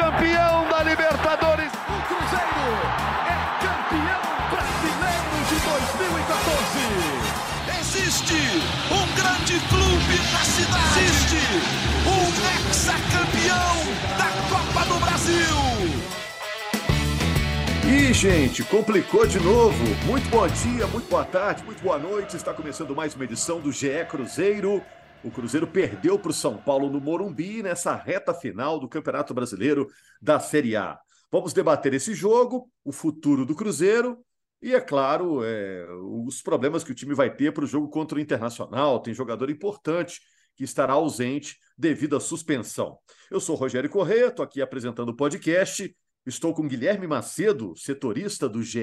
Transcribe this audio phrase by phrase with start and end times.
[0.00, 1.70] campeão da Libertadores.
[1.72, 2.72] O Cruzeiro
[3.28, 5.56] é campeão brasileiro de
[5.98, 7.20] 2014.
[7.80, 8.40] Existe
[8.90, 11.00] um grande clube na cidade.
[11.04, 11.42] Existe
[12.08, 12.24] um
[12.66, 13.76] ex-campeão
[14.16, 15.60] da Copa do Brasil.
[17.86, 19.84] E, gente, complicou de novo.
[20.06, 22.36] Muito bom dia, muito boa tarde, muito boa noite.
[22.36, 24.82] Está começando mais uma edição do GE Cruzeiro.
[25.22, 29.86] O Cruzeiro perdeu para o São Paulo no Morumbi nessa reta final do Campeonato Brasileiro
[30.20, 30.98] da Série A.
[31.30, 34.18] Vamos debater esse jogo, o futuro do Cruzeiro
[34.62, 35.86] e, é claro, é,
[36.24, 39.00] os problemas que o time vai ter para o jogo contra o Internacional.
[39.00, 40.20] Tem jogador importante
[40.56, 42.98] que estará ausente devido à suspensão.
[43.30, 45.94] Eu sou Rogério Corrêa, estou aqui apresentando o podcast.
[46.26, 48.80] Estou com Guilherme Macedo, setorista do GE.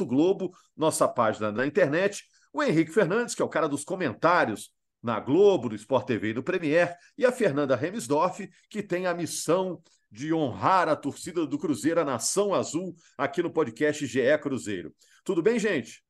[0.00, 2.24] Globo, nossa página na internet.
[2.52, 4.70] O Henrique Fernandes, que é o cara dos comentários
[5.02, 9.14] na Globo, no Sport TV e no Premier, e a Fernanda Remisdorf, que tem a
[9.14, 14.94] missão de honrar a torcida do Cruzeiro, a Nação Azul, aqui no podcast GE Cruzeiro.
[15.24, 16.02] Tudo bem, gente?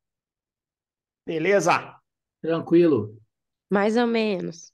[1.26, 1.96] Beleza.
[2.40, 3.18] Tranquilo.
[3.68, 4.72] Mais ou menos.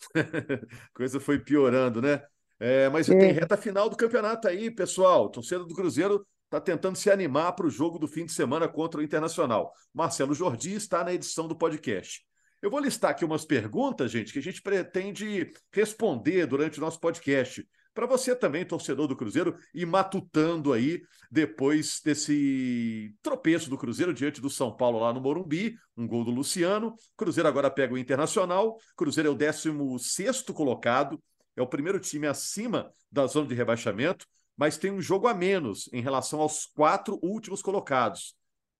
[0.92, 2.22] Coisa foi piorando, né?
[2.60, 3.18] É, mas é.
[3.18, 5.30] tem reta final do campeonato aí, pessoal.
[5.30, 9.00] Torcida do Cruzeiro está tentando se animar para o jogo do fim de semana contra
[9.00, 9.72] o Internacional.
[9.92, 12.24] Marcelo Jordi está na edição do podcast.
[12.64, 16.98] Eu vou listar aqui umas perguntas, gente, que a gente pretende responder durante o nosso
[16.98, 17.62] podcast.
[17.92, 24.40] Para você também, torcedor do Cruzeiro, ir matutando aí depois desse tropeço do Cruzeiro diante
[24.40, 26.94] do São Paulo lá no Morumbi, um gol do Luciano.
[27.18, 28.78] Cruzeiro agora pega o Internacional.
[28.96, 31.22] Cruzeiro é o 16 colocado,
[31.54, 34.24] é o primeiro time acima da zona de rebaixamento,
[34.56, 38.34] mas tem um jogo a menos em relação aos quatro últimos colocados.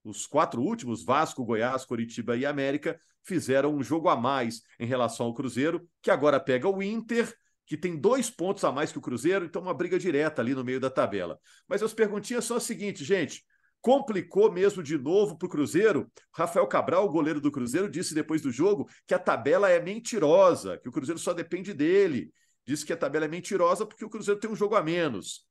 [0.05, 5.27] Os quatro últimos, Vasco, Goiás, Coritiba e América, fizeram um jogo a mais em relação
[5.27, 7.34] ao Cruzeiro, que agora pega o Inter,
[7.66, 10.62] que tem dois pontos a mais que o Cruzeiro, então uma briga direta ali no
[10.62, 11.38] meio da tabela.
[11.66, 13.42] Mas as perguntinhas são as seguintes, gente.
[13.80, 16.11] Complicou mesmo de novo para o Cruzeiro.
[16.33, 20.79] Rafael Cabral, o goleiro do Cruzeiro, disse depois do jogo que a tabela é mentirosa,
[20.79, 22.30] que o Cruzeiro só depende dele.
[22.67, 25.46] Disse que a tabela é mentirosa porque o Cruzeiro tem um jogo a menos.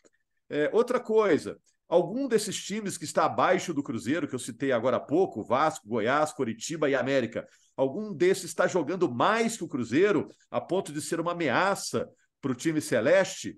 [0.49, 4.97] É, outra coisa, algum desses times que está abaixo do Cruzeiro, que eu citei agora
[4.97, 10.27] há pouco, Vasco, Goiás, Coritiba e América, algum desses está jogando mais que o Cruzeiro,
[10.49, 12.09] a ponto de ser uma ameaça
[12.41, 13.57] para o time celeste?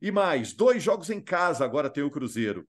[0.00, 2.66] E mais, dois jogos em casa agora tem o Cruzeiro.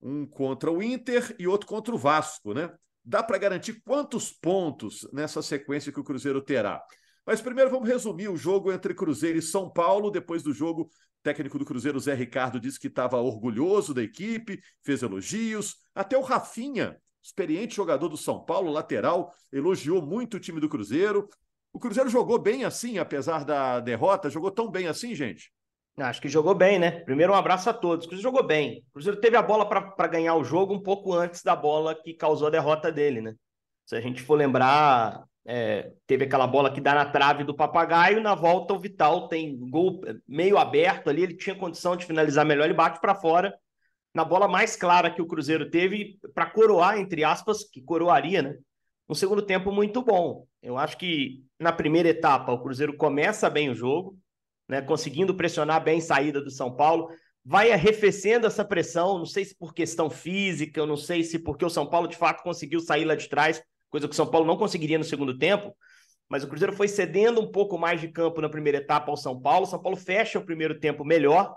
[0.00, 2.70] Um contra o Inter e outro contra o Vasco, né?
[3.04, 6.82] Dá para garantir quantos pontos nessa sequência que o Cruzeiro terá?
[7.26, 10.10] Mas primeiro vamos resumir o jogo entre Cruzeiro e São Paulo.
[10.10, 10.90] Depois do jogo,
[11.22, 15.76] técnico do Cruzeiro, Zé Ricardo, disse que estava orgulhoso da equipe, fez elogios.
[15.94, 21.28] Até o Rafinha, experiente jogador do São Paulo, lateral, elogiou muito o time do Cruzeiro.
[21.72, 24.28] O Cruzeiro jogou bem assim, apesar da derrota?
[24.28, 25.52] Jogou tão bem assim, gente?
[25.96, 27.00] Acho que jogou bem, né?
[27.00, 28.06] Primeiro, um abraço a todos.
[28.06, 28.84] O Cruzeiro jogou bem.
[28.88, 32.14] O Cruzeiro teve a bola para ganhar o jogo um pouco antes da bola que
[32.14, 33.34] causou a derrota dele, né?
[33.84, 38.20] Se a gente for lembrar, é, teve aquela bola que dá na trave do papagaio,
[38.20, 42.64] na volta o Vital tem gol meio aberto ali, ele tinha condição de finalizar melhor,
[42.64, 43.52] ele bate para fora
[44.14, 48.56] na bola mais clara que o Cruzeiro teve para coroar, entre aspas, que coroaria, né?
[49.08, 50.46] Um segundo tempo muito bom.
[50.62, 54.18] Eu acho que na primeira etapa o Cruzeiro começa bem o jogo,
[54.68, 54.82] né?
[54.82, 57.08] Conseguindo pressionar bem a saída do São Paulo,
[57.44, 61.64] vai arrefecendo essa pressão, não sei se por questão física, eu não sei se porque
[61.64, 64.46] o São Paulo de fato conseguiu sair lá de trás, coisa que o São Paulo
[64.46, 65.76] não conseguiria no segundo tempo,
[66.28, 69.38] mas o Cruzeiro foi cedendo um pouco mais de campo na primeira etapa ao São
[69.38, 69.66] Paulo.
[69.66, 71.54] O São Paulo fecha o primeiro tempo melhor.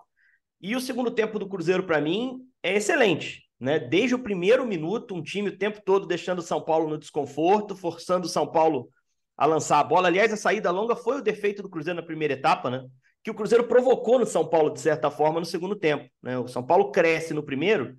[0.61, 3.43] E o segundo tempo do Cruzeiro, para mim, é excelente.
[3.57, 3.79] Né?
[3.79, 7.73] Desde o primeiro minuto, um time o tempo todo deixando o São Paulo no desconforto,
[7.73, 8.89] forçando o São Paulo
[9.37, 10.09] a lançar a bola.
[10.09, 12.85] Aliás, a saída longa foi o defeito do Cruzeiro na primeira etapa, né?
[13.23, 16.09] Que o Cruzeiro provocou no São Paulo, de certa forma, no segundo tempo.
[16.21, 16.37] Né?
[16.37, 17.95] O São Paulo cresce no primeiro,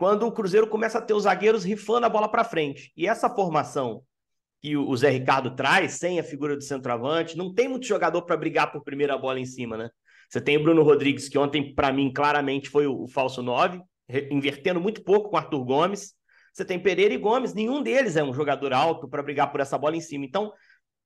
[0.00, 2.90] quando o Cruzeiro começa a ter os zagueiros rifando a bola para frente.
[2.96, 4.02] E essa formação
[4.62, 8.34] que o Zé Ricardo traz, sem a figura do centroavante, não tem muito jogador para
[8.34, 9.90] brigar por primeira bola em cima, né?
[10.26, 13.78] Você tem o Bruno Rodrigues, que ontem, para mim, claramente foi o, o falso 9,
[14.30, 16.14] invertendo muito pouco com Arthur Gomes.
[16.54, 19.76] Você tem Pereira e Gomes, nenhum deles é um jogador alto para brigar por essa
[19.76, 20.24] bola em cima.
[20.24, 20.50] Então,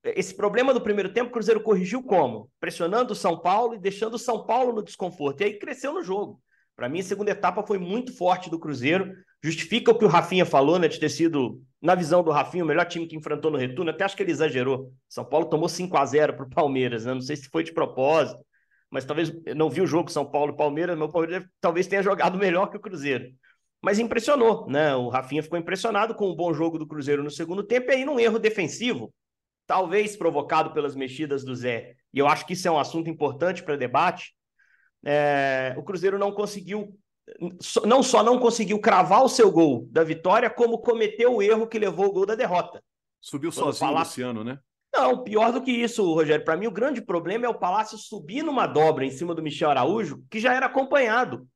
[0.04, 2.48] esse problema do primeiro tempo, o Cruzeiro corrigiu como?
[2.60, 5.40] Pressionando o São Paulo e deixando o São Paulo no desconforto.
[5.40, 6.40] E aí cresceu no jogo.
[6.76, 9.12] Para mim, a segunda etapa foi muito forte do Cruzeiro.
[9.42, 10.88] Justifica o que o Rafinha falou, né?
[10.88, 13.90] De ter sido, na visão do Rafinha, o melhor time que enfrentou no retorno.
[13.90, 14.92] Até acho que ele exagerou.
[15.08, 17.14] São Paulo tomou 5 a 0 para o Palmeiras, né?
[17.14, 18.44] Não sei se foi de propósito,
[18.90, 22.68] mas talvez não vi o jogo São Paulo Palmeiras, meu Palmeiras talvez tenha jogado melhor
[22.70, 23.26] que o Cruzeiro.
[23.80, 24.96] Mas impressionou, né?
[24.96, 28.04] O Rafinha ficou impressionado com o bom jogo do Cruzeiro no segundo tempo e aí
[28.04, 29.12] num erro defensivo,
[29.66, 31.94] talvez provocado pelas mexidas do Zé.
[32.12, 34.32] E eu acho que isso é um assunto importante para debate
[35.04, 36.96] é, o Cruzeiro não conseguiu,
[37.84, 41.78] não só não conseguiu cravar o seu gol da vitória, como cometeu o erro que
[41.78, 42.82] levou o gol da derrota.
[43.20, 44.58] Subiu Quando sozinho o Luciano, né?
[44.94, 46.44] Não, pior do que isso, Rogério.
[46.44, 49.70] Para mim, o grande problema é o Palácio subir numa dobra em cima do Michel
[49.70, 51.48] Araújo, que já era acompanhado.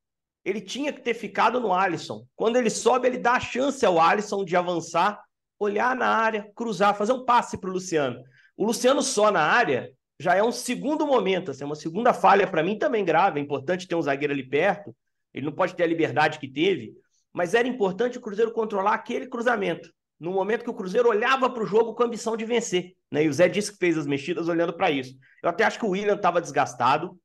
[0.45, 2.25] Ele tinha que ter ficado no Alisson.
[2.35, 5.23] Quando ele sobe, ele dá a chance ao Alisson de avançar,
[5.59, 8.21] olhar na área, cruzar, fazer um passe para o Luciano.
[8.57, 12.63] O Luciano só na área já é um segundo momento, assim, uma segunda falha para
[12.63, 13.39] mim também grave.
[13.39, 14.95] É importante ter um zagueiro ali perto.
[15.33, 16.93] Ele não pode ter a liberdade que teve,
[17.33, 21.63] mas era importante o Cruzeiro controlar aquele cruzamento no momento que o Cruzeiro olhava para
[21.63, 22.95] o jogo com a ambição de vencer.
[23.11, 23.25] Né?
[23.25, 25.15] E o Zé disse que fez as mexidas olhando para isso.
[25.43, 27.19] Eu até acho que o William estava desgastado,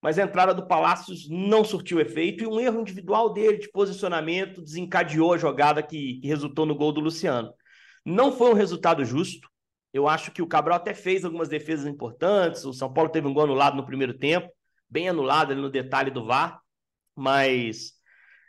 [0.00, 4.62] mas a entrada do Palácios não surtiu efeito e um erro individual dele de posicionamento
[4.62, 7.52] desencadeou a jogada que, que resultou no gol do Luciano.
[8.04, 9.48] Não foi um resultado justo.
[9.98, 12.64] Eu acho que o Cabral até fez algumas defesas importantes.
[12.64, 14.48] O São Paulo teve um gol anulado no primeiro tempo,
[14.88, 16.60] bem anulado ali no detalhe do VAR,
[17.16, 17.94] mas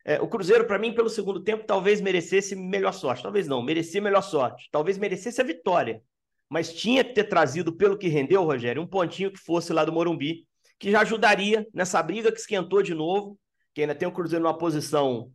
[0.06, 3.24] é, o Cruzeiro, para mim, pelo segundo tempo, talvez merecesse melhor sorte.
[3.24, 4.69] Talvez não, merecia melhor sorte.
[4.72, 6.04] Talvez merecesse a vitória.
[6.48, 9.92] Mas tinha que ter trazido, pelo que rendeu, Rogério, um pontinho que fosse lá do
[9.92, 10.48] Morumbi,
[10.78, 13.40] que já ajudaria nessa briga que esquentou de novo,
[13.74, 15.31] que ainda tem o Cruzeiro numa posição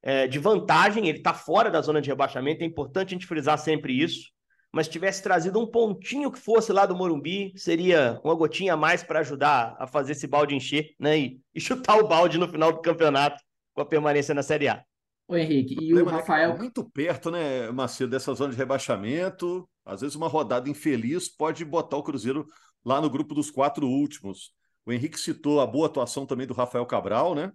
[0.00, 3.58] é, de vantagem, ele está fora da zona de rebaixamento, é importante a gente frisar
[3.58, 4.35] sempre isso.
[4.76, 9.02] Mas tivesse trazido um pontinho que fosse lá do Morumbi, seria uma gotinha a mais
[9.02, 11.18] para ajudar a fazer esse balde encher né?
[11.18, 13.42] e, e chutar o balde no final do campeonato
[13.72, 14.84] com a permanência na Série A.
[15.26, 16.50] O Henrique, e o, o Rafael.
[16.50, 19.66] É muito perto, né, Macedo, dessa zona de rebaixamento.
[19.82, 22.46] Às vezes, uma rodada infeliz pode botar o Cruzeiro
[22.84, 24.52] lá no grupo dos quatro últimos.
[24.84, 27.50] O Henrique citou a boa atuação também do Rafael Cabral, né?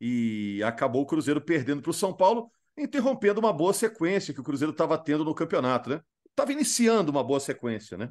[0.00, 4.44] E acabou o Cruzeiro perdendo para o São Paulo, interrompendo uma boa sequência que o
[4.44, 6.00] Cruzeiro estava tendo no campeonato, né?
[6.32, 8.10] Estava iniciando uma boa sequência, né?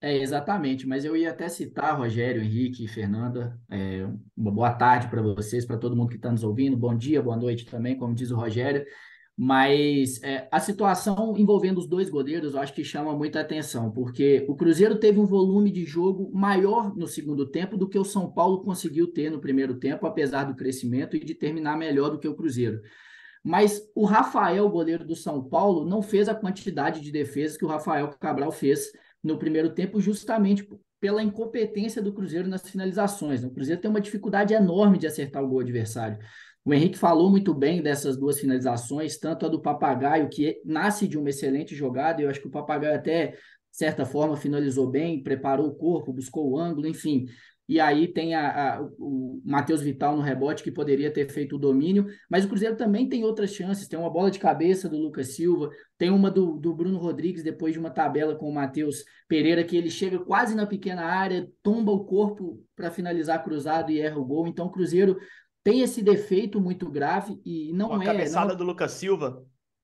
[0.00, 3.58] É, exatamente, mas eu ia até citar Rogério, Henrique e Fernanda.
[3.70, 4.04] É,
[4.36, 6.76] uma boa tarde para vocês, para todo mundo que está nos ouvindo.
[6.76, 8.84] Bom dia, boa noite também, como diz o Rogério.
[9.36, 14.44] Mas é, a situação envolvendo os dois goleiros eu acho que chama muita atenção, porque
[14.48, 18.30] o Cruzeiro teve um volume de jogo maior no segundo tempo do que o São
[18.30, 22.28] Paulo conseguiu ter no primeiro tempo, apesar do crescimento e de terminar melhor do que
[22.28, 22.80] o Cruzeiro.
[23.42, 27.68] Mas o Rafael, goleiro do São Paulo, não fez a quantidade de defesas que o
[27.68, 28.92] Rafael Cabral fez
[29.22, 30.68] no primeiro tempo, justamente
[31.00, 33.42] pela incompetência do Cruzeiro nas finalizações.
[33.42, 33.48] Né?
[33.48, 36.18] O Cruzeiro tem uma dificuldade enorme de acertar o gol adversário.
[36.64, 41.18] O Henrique falou muito bem dessas duas finalizações, tanto a do Papagaio, que nasce de
[41.18, 43.36] uma excelente jogada, eu acho que o Papagaio até,
[43.72, 47.26] certa forma, finalizou bem, preparou o corpo, buscou o ângulo, enfim
[47.72, 51.58] e aí tem a, a, o Matheus Vital no rebote, que poderia ter feito o
[51.58, 55.28] domínio, mas o Cruzeiro também tem outras chances, tem uma bola de cabeça do Lucas
[55.28, 59.64] Silva, tem uma do, do Bruno Rodrigues, depois de uma tabela com o Matheus Pereira,
[59.64, 64.18] que ele chega quase na pequena área, tomba o corpo para finalizar cruzado e erra
[64.18, 65.16] o gol, então o Cruzeiro
[65.64, 68.08] tem esse defeito muito grave e não uma é...
[68.08, 68.56] A cabeçada não...
[68.56, 69.42] do Lucas Silva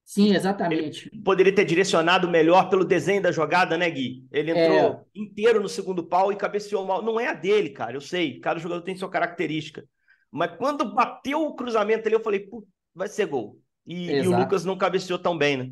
[0.09, 1.11] Sim, exatamente.
[1.13, 4.27] Ele poderia ter direcionado melhor pelo desenho da jogada, né, Gui?
[4.33, 5.01] Ele entrou é...
[5.15, 7.03] inteiro no segundo pau e cabeceou mal.
[7.03, 8.41] Não é a dele, cara, eu sei.
[8.41, 9.85] Cada jogador tem sua característica.
[10.31, 12.49] Mas quando bateu o cruzamento ali, eu falei,
[12.95, 13.61] vai ser gol.
[13.87, 15.71] E, e, o Lucas não cabeceou tão bem, né?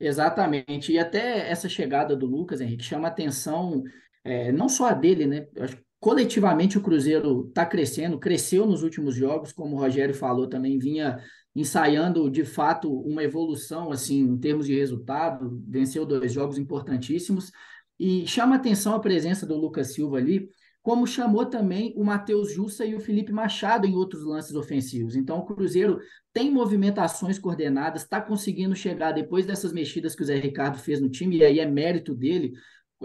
[0.00, 0.90] Exatamente.
[0.90, 3.82] E até essa chegada do Lucas, Henrique, chama atenção,
[4.24, 5.46] é, não só a dele, né?
[5.54, 10.14] Eu acho que coletivamente o Cruzeiro está crescendo, cresceu nos últimos jogos, como o Rogério
[10.14, 11.18] falou também, vinha
[11.56, 17.50] ensaiando de fato uma evolução assim em termos de resultado, venceu dois jogos importantíssimos
[17.98, 20.46] e chama atenção a presença do Lucas Silva ali,
[20.82, 25.16] como chamou também o Matheus Jussa e o Felipe Machado em outros lances ofensivos.
[25.16, 26.00] Então o Cruzeiro
[26.34, 31.08] tem movimentações coordenadas, está conseguindo chegar depois dessas mexidas que o Zé Ricardo fez no
[31.08, 32.52] time, e aí é mérito dele,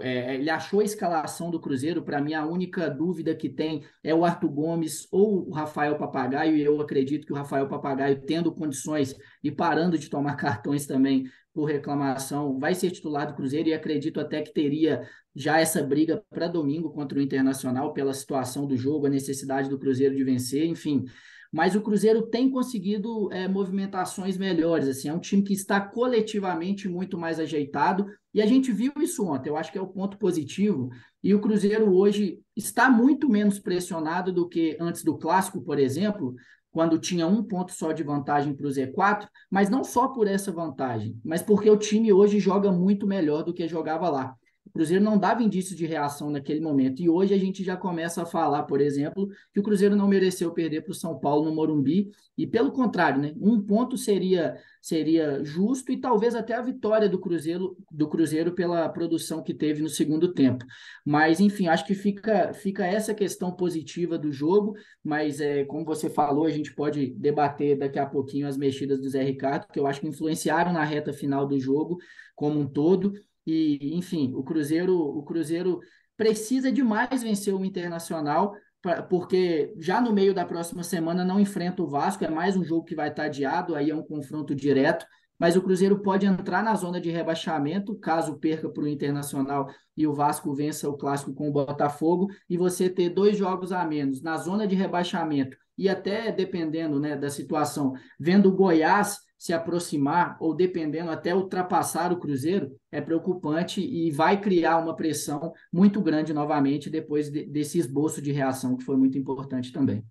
[0.02, 2.02] é, ele achou a escalação do Cruzeiro.
[2.02, 6.56] Para mim, a única dúvida que tem é o Arthur Gomes ou o Rafael Papagaio.
[6.56, 11.24] E eu acredito que o Rafael Papagaio, tendo condições e parando de tomar cartões também
[11.52, 13.68] por reclamação, vai ser titular do Cruzeiro.
[13.68, 18.66] E acredito até que teria já essa briga para domingo contra o Internacional pela situação
[18.66, 20.64] do jogo, a necessidade do Cruzeiro de vencer.
[20.66, 21.04] Enfim,
[21.52, 24.86] mas o Cruzeiro tem conseguido é, movimentações melhores.
[24.86, 29.26] Assim, é um time que está coletivamente muito mais ajeitado e a gente viu isso
[29.26, 29.48] ontem.
[29.48, 30.90] Eu acho que é o ponto positivo.
[31.22, 36.34] E o Cruzeiro hoje está muito menos pressionado do que antes do clássico, por exemplo,
[36.70, 40.52] quando tinha um ponto só de vantagem para o Z4, mas não só por essa
[40.52, 44.36] vantagem, mas porque o time hoje joga muito melhor do que jogava lá.
[44.70, 47.02] O Cruzeiro não dava indício de reação naquele momento.
[47.02, 50.52] E hoje a gente já começa a falar, por exemplo, que o Cruzeiro não mereceu
[50.52, 52.08] perder para o São Paulo no Morumbi.
[52.38, 53.34] E pelo contrário, né?
[53.36, 58.88] Um ponto seria seria justo e talvez até a vitória do Cruzeiro do Cruzeiro pela
[58.88, 60.64] produção que teve no segundo tempo.
[61.04, 66.08] Mas enfim, acho que fica fica essa questão positiva do jogo, mas é, como você
[66.08, 69.86] falou, a gente pode debater daqui a pouquinho as mexidas do Zé Ricardo, que eu
[69.86, 71.98] acho que influenciaram na reta final do jogo
[72.34, 73.12] como um todo.
[73.50, 75.80] E, enfim, o Cruzeiro, o Cruzeiro
[76.16, 81.82] precisa demais vencer o Internacional, pra, porque já no meio da próxima semana não enfrenta
[81.82, 85.06] o Vasco, é mais um jogo que vai estar adiado, aí é um confronto direto.
[85.40, 90.06] Mas o Cruzeiro pode entrar na zona de rebaixamento, caso perca para o Internacional e
[90.06, 94.20] o Vasco vença o clássico com o Botafogo, e você ter dois jogos a menos
[94.20, 100.36] na zona de rebaixamento, e até dependendo né, da situação, vendo o Goiás se aproximar
[100.38, 106.34] ou dependendo até ultrapassar o Cruzeiro é preocupante e vai criar uma pressão muito grande
[106.34, 110.04] novamente depois de, desse esboço de reação que foi muito importante também.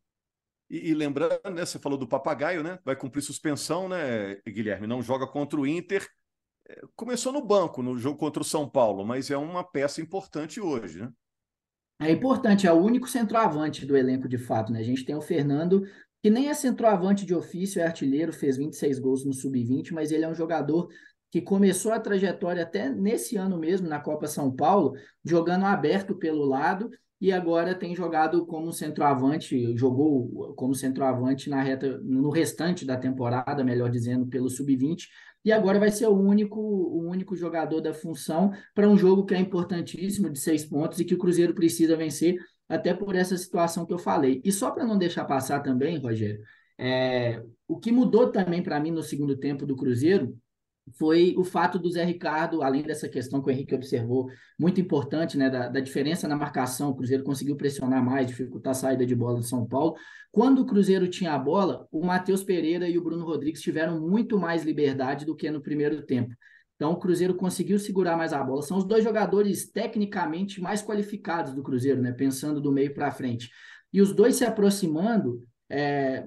[0.70, 2.78] E, e, lembrando, né, você falou do papagaio, né?
[2.86, 4.86] Vai cumprir suspensão, né, Guilherme?
[4.86, 6.08] Não joga contra o Inter.
[6.68, 10.62] É, começou no banco no jogo contra o São Paulo, mas é uma peça importante
[10.62, 11.10] hoje, né?
[12.02, 14.80] É importante, é o único centroavante do elenco de fato, né?
[14.80, 15.84] A gente tem o Fernando
[16.22, 20.26] que nem é centroavante de ofício, é artilheiro, fez 26 gols no sub-20, mas ele
[20.26, 20.90] é um jogador
[21.32, 26.44] que começou a trajetória até nesse ano mesmo, na Copa São Paulo, jogando aberto pelo
[26.44, 26.90] lado
[27.22, 33.64] e agora tem jogado como centroavante, jogou como centroavante na reta, no restante da temporada,
[33.64, 35.08] melhor dizendo, pelo sub-20,
[35.44, 39.34] e agora vai ser o único, o único jogador da função para um jogo que
[39.34, 43.86] é importantíssimo, de seis pontos, e que o Cruzeiro precisa vencer até por essa situação
[43.86, 44.42] que eu falei.
[44.44, 46.42] E só para não deixar passar também, Rogério,
[46.78, 50.38] é, o que mudou também para mim no segundo tempo do Cruzeiro
[50.98, 55.38] foi o fato do Zé Ricardo, além dessa questão que o Henrique observou, muito importante,
[55.38, 59.15] né, da, da, diferença na marcação, o Cruzeiro conseguiu pressionar mais, dificultar a saída de
[59.15, 59.96] bola do São Paulo.
[60.31, 64.39] Quando o Cruzeiro tinha a bola, o Matheus Pereira e o Bruno Rodrigues tiveram muito
[64.39, 66.34] mais liberdade do que no primeiro tempo.
[66.75, 68.62] Então, o Cruzeiro conseguiu segurar mais a bola.
[68.62, 72.13] São os dois jogadores tecnicamente mais qualificados do Cruzeiro, né?
[72.13, 73.50] Pensando do meio para frente.
[73.91, 76.25] E os dois se aproximando, é,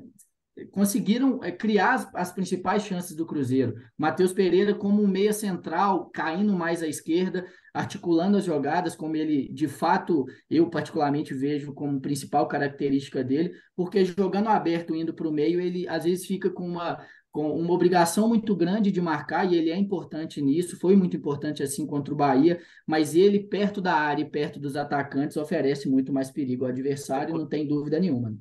[0.71, 3.75] conseguiram é, criar as, as, principais chances do Cruzeiro.
[3.97, 9.49] Matheus Pereira como um meia central, caindo mais à esquerda, articulando as jogadas, como ele,
[9.52, 15.32] de fato, eu particularmente vejo como principal característica dele, porque jogando aberto, indo para o
[15.32, 16.99] meio, ele às vezes fica com uma
[17.32, 21.62] com uma obrigação muito grande de marcar, e ele é importante nisso, foi muito importante
[21.62, 26.12] assim contra o Bahia, mas ele, perto da área e perto dos atacantes, oferece muito
[26.12, 28.37] mais perigo ao adversário, não tem dúvida nenhuma.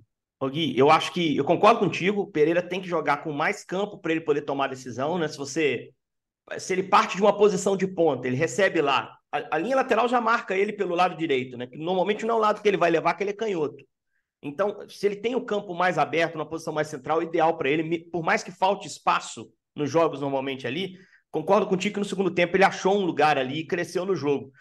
[0.50, 4.12] Gui, eu acho que, eu concordo contigo, Pereira tem que jogar com mais campo para
[4.12, 5.28] ele poder tomar decisão, né?
[5.28, 5.92] Se você,
[6.58, 10.08] se ele parte de uma posição de ponta, ele recebe lá, a, a linha lateral
[10.08, 11.68] já marca ele pelo lado direito, né?
[11.68, 13.86] Que normalmente não é o lado que ele vai levar, que ele é canhoto.
[14.42, 18.06] Então, se ele tem o campo mais aberto, na posição mais central, ideal para ele,
[18.06, 20.98] por mais que falte espaço nos jogos normalmente ali,
[21.30, 24.52] concordo contigo que no segundo tempo ele achou um lugar ali e cresceu no jogo.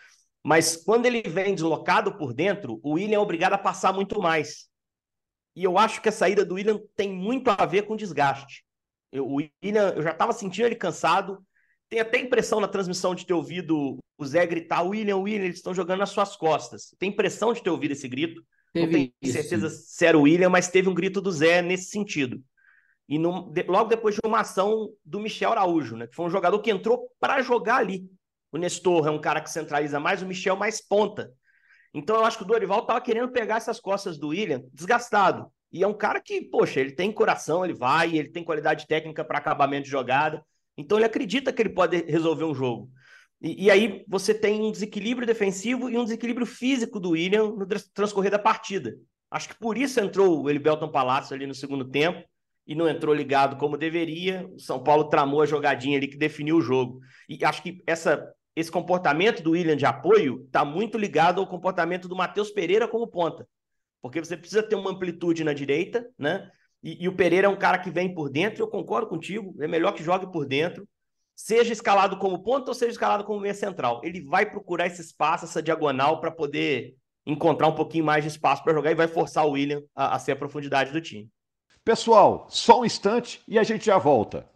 [0.45, 4.70] Mas quando ele vem deslocado por dentro, o William é obrigado a passar muito mais.
[5.55, 8.65] E eu acho que a saída do William tem muito a ver com desgaste.
[9.13, 11.45] Eu, o William, eu já estava sentindo ele cansado.
[11.89, 15.75] Tem até impressão na transmissão de ter ouvido o Zé gritar: William, William, eles estão
[15.75, 16.95] jogando nas suas costas.
[16.99, 18.43] Tem impressão de ter ouvido esse grito.
[18.73, 19.33] Teve não tenho isso.
[19.33, 22.41] certeza se era o William, mas teve um grito do Zé nesse sentido.
[23.09, 26.07] E no, de, logo depois de uma ação do Michel Araújo, né?
[26.07, 28.09] Que foi um jogador que entrou para jogar ali.
[28.53, 31.33] O Nestor é um cara que centraliza mais, o Michel mais ponta.
[31.93, 35.51] Então eu acho que o Dorival estava querendo pegar essas costas do William desgastado.
[35.73, 39.25] E é um cara que, poxa, ele tem coração, ele vai, ele tem qualidade técnica
[39.25, 40.45] para acabamento de jogada.
[40.77, 42.91] Então ele acredita que ele pode resolver um jogo.
[43.41, 47.67] E, e, aí você tem um desequilíbrio defensivo e um desequilíbrio físico do William no
[47.95, 48.95] transcorrer da partida.
[49.31, 52.23] Acho que por isso entrou o Elibelton Palácio ali no segundo tempo
[52.67, 54.47] e não entrou ligado como deveria.
[54.55, 57.01] O São Paulo tramou a jogadinha ali que definiu o jogo.
[57.29, 62.09] E acho que essa, esse comportamento do William de apoio está muito ligado ao comportamento
[62.09, 63.47] do Matheus Pereira como ponta.
[64.03, 66.51] Porque você precisa ter uma amplitude na direita, né?
[66.83, 69.69] E, e o Pereira é um cara que vem por dentro, eu concordo contigo, é
[69.69, 70.89] melhor que jogue por dentro
[71.41, 74.03] seja escalado como ponto ou seja escalado como meia central.
[74.05, 78.63] Ele vai procurar esse espaço, essa diagonal, para poder encontrar um pouquinho mais de espaço
[78.63, 81.31] para jogar e vai forçar o William a, a ser a profundidade do time.
[81.83, 84.50] Pessoal, só um instante e a gente já volta.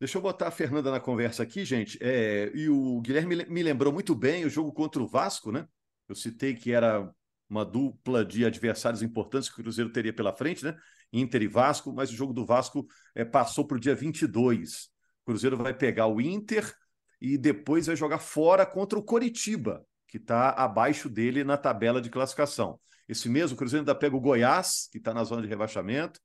[0.00, 1.98] Deixa eu botar a Fernanda na conversa aqui, gente.
[2.00, 5.66] É, e o Guilherme me lembrou muito bem o jogo contra o Vasco, né?
[6.08, 7.12] Eu citei que era
[7.50, 10.76] uma dupla de adversários importantes que o Cruzeiro teria pela frente, né?
[11.12, 14.88] Inter e Vasco, mas o jogo do Vasco é, passou para o dia 22.
[15.24, 16.72] Cruzeiro vai pegar o Inter
[17.20, 22.08] e depois vai jogar fora contra o Coritiba, que está abaixo dele na tabela de
[22.08, 22.78] classificação.
[23.08, 26.20] Esse mesmo, o Cruzeiro ainda pega o Goiás, que está na zona de rebaixamento,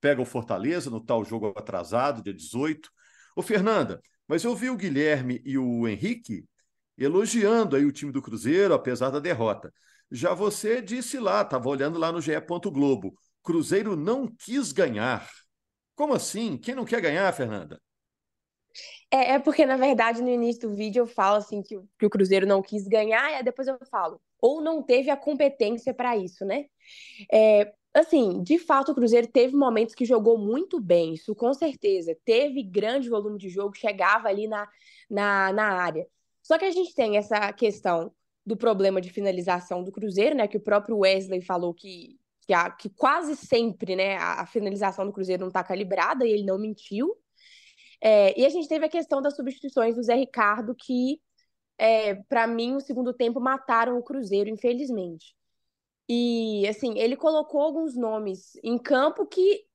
[0.00, 2.88] pega o Fortaleza no tal jogo atrasado, dia 18.
[3.38, 6.44] Ô, Fernanda, mas eu vi o Guilherme e o Henrique
[6.98, 9.72] elogiando aí o time do Cruzeiro, apesar da derrota.
[10.10, 12.32] Já você disse lá, estava olhando lá no GE.
[12.64, 15.30] Globo, Cruzeiro não quis ganhar.
[15.94, 16.58] Como assim?
[16.58, 17.80] Quem não quer ganhar, Fernanda?
[19.08, 22.10] É, é porque, na verdade, no início do vídeo eu falo assim que, que o
[22.10, 26.44] Cruzeiro não quis ganhar, e depois eu falo, ou não teve a competência para isso,
[26.44, 26.64] né?
[27.32, 32.16] É, assim, de fato, o Cruzeiro teve momentos que jogou muito bem, isso com certeza.
[32.24, 34.68] Teve grande volume de jogo, chegava ali na,
[35.10, 36.06] na, na área.
[36.42, 38.12] Só que a gente tem essa questão
[38.44, 40.48] do problema de finalização do Cruzeiro, né?
[40.48, 45.04] Que o próprio Wesley falou que, que, a, que quase sempre né, a, a finalização
[45.06, 47.14] do Cruzeiro não está calibrada, e ele não mentiu.
[48.00, 51.20] É, e a gente teve a questão das substituições do Zé Ricardo, que,
[51.78, 55.36] é, para mim, no segundo tempo, mataram o Cruzeiro, infelizmente.
[56.08, 59.66] E, assim, ele colocou alguns nomes em campo que,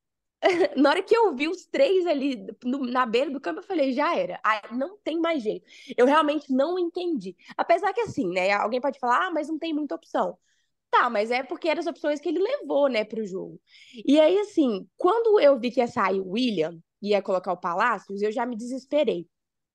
[0.76, 3.92] na hora que eu vi os três ali no, na beira do campo, eu falei,
[3.92, 4.40] já era.
[4.72, 5.66] Não tem mais jeito.
[5.96, 7.36] Eu realmente não entendi.
[7.56, 10.36] Apesar que, assim, né, alguém pode falar, ah, mas não tem muita opção.
[10.90, 13.60] Tá, mas é porque eram as opções que ele levou, né, pro jogo.
[14.06, 18.22] E aí, assim, quando eu vi que ia sair o William, ia colocar o Palácios,
[18.22, 19.28] eu já me desesperei.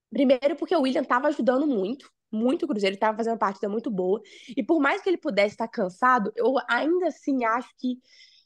[0.09, 4.21] Primeiro porque o William estava ajudando muito, muito Cruzeiro, estava fazendo uma partida muito boa.
[4.55, 7.99] E por mais que ele pudesse estar cansado, eu ainda assim acho que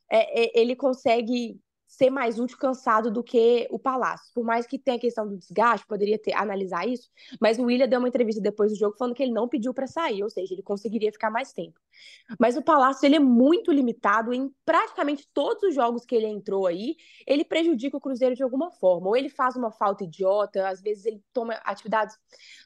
[0.09, 1.59] é, é, ele consegue
[1.93, 4.33] ser mais útil cansado do que o Palácio.
[4.33, 7.07] Por mais que tenha a questão do desgaste, poderia ter analisar isso,
[7.39, 9.85] mas o William deu uma entrevista depois do jogo falando que ele não pediu para
[9.85, 11.79] sair, ou seja, ele conseguiria ficar mais tempo.
[12.39, 16.65] Mas o Palácio ele é muito limitado em praticamente todos os jogos que ele entrou
[16.65, 16.95] aí,
[17.27, 21.05] ele prejudica o Cruzeiro de alguma forma, ou ele faz uma falta idiota, às vezes
[21.05, 22.17] ele toma atividades,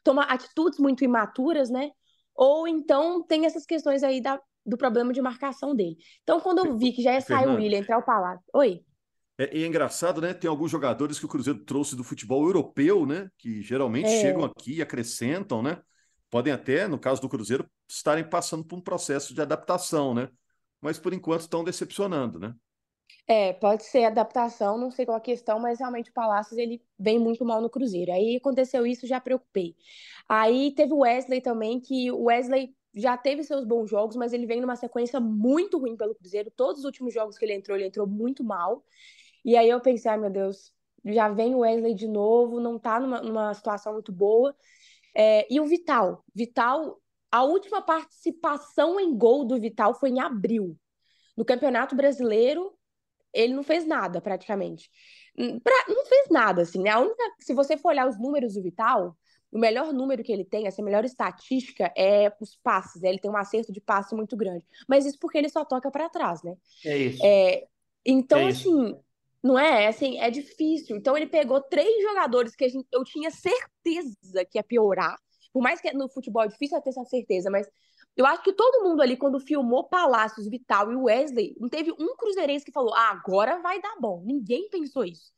[0.05, 1.91] toma atitudes muito imaturas, né?
[2.33, 5.97] Ou então tem essas questões aí da, do problema de marcação dele.
[6.23, 8.45] Então, quando eu vi que já ia sair o William entrar o Palácio.
[8.53, 8.85] Oi.
[9.37, 10.33] É, e é engraçado, né?
[10.33, 13.29] Tem alguns jogadores que o Cruzeiro trouxe do futebol europeu, né?
[13.37, 14.21] Que geralmente é.
[14.21, 15.81] chegam aqui e acrescentam, né?
[16.29, 20.29] Podem até, no caso do Cruzeiro, estarem passando por um processo de adaptação, né?
[20.81, 22.53] Mas por enquanto estão decepcionando, né?
[23.27, 27.19] É, pode ser adaptação, não sei qual a questão, mas realmente o Palácios ele vem
[27.19, 28.11] muito mal no Cruzeiro.
[28.11, 29.75] Aí aconteceu isso, já preocupei.
[30.27, 34.45] Aí teve o Wesley também, que o Wesley já teve seus bons jogos, mas ele
[34.45, 36.51] vem numa sequência muito ruim pelo Cruzeiro.
[36.55, 38.83] Todos os últimos jogos que ele entrou, ele entrou muito mal.
[39.47, 40.73] E aí eu pensei, ai meu Deus,
[41.05, 44.53] já vem o Wesley de novo, não tá numa, numa situação muito boa.
[45.15, 46.21] É, e o Vital.
[46.35, 50.77] Vital, a última participação em gol do Vital foi em abril.
[51.37, 52.77] No Campeonato Brasileiro,
[53.33, 54.91] ele não fez nada, praticamente.
[55.37, 56.89] Hum, pra, não fez nada, assim, né?
[56.89, 59.15] A única, se você for olhar os números do Vital,
[59.49, 63.01] o melhor número que ele tem, essa melhor estatística é os passes.
[63.01, 63.07] Né?
[63.07, 64.65] Ele tem um acerto de passe muito grande.
[64.89, 66.53] Mas isso porque ele só toca para trás, né?
[66.85, 67.25] É isso.
[67.25, 67.65] É,
[68.05, 68.69] então, é isso.
[68.69, 68.99] assim,
[69.43, 69.87] não é?
[69.87, 70.95] Assim, é difícil.
[70.95, 75.17] Então ele pegou três jogadores que gente, eu tinha certeza que ia piorar.
[75.53, 77.67] Por mais que no futebol é difícil ter essa certeza, mas
[78.15, 82.15] eu acho que todo mundo ali, quando filmou Palácios, Vital e Wesley, não teve um
[82.15, 84.23] cruzeirense que falou, ah, agora vai dar bom.
[84.25, 85.31] Ninguém pensou isso.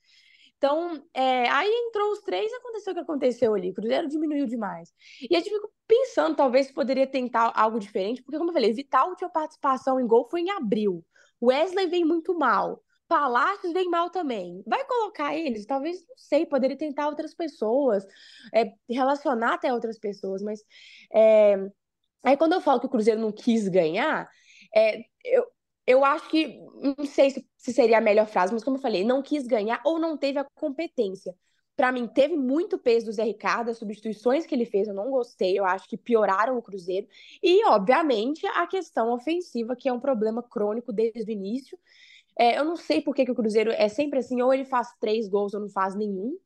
[0.57, 3.71] Então, é, aí entrou os três, aconteceu o que aconteceu ali.
[3.71, 4.93] O Cruzeiro diminuiu demais.
[5.29, 9.15] E a gente ficou pensando, talvez, poderia tentar algo diferente, porque, como eu falei, Vital
[9.15, 11.05] tinha participação em gol foi em abril.
[11.41, 12.83] Wesley vem muito mal.
[13.09, 14.63] Palácios vem mal também.
[14.67, 15.65] Vai colocar eles?
[15.65, 18.05] Talvez, não sei, poderia tentar outras pessoas,
[18.53, 20.63] é, relacionar até outras pessoas, mas.
[21.13, 21.57] É...
[22.23, 24.29] Aí quando eu falo que o Cruzeiro não quis ganhar,
[24.75, 25.45] é, eu,
[25.87, 26.59] eu acho que,
[26.97, 29.81] não sei se, se seria a melhor frase, mas como eu falei, não quis ganhar
[29.85, 31.35] ou não teve a competência.
[31.75, 35.09] Para mim, teve muito peso do Zé Ricardo, as substituições que ele fez, eu não
[35.09, 37.07] gostei, eu acho que pioraram o Cruzeiro.
[37.41, 41.79] E, obviamente, a questão ofensiva, que é um problema crônico desde o início.
[42.39, 44.87] É, eu não sei por que, que, o Cruzeiro é sempre assim, ou ele faz
[44.99, 46.37] três gols ou não faz nenhum.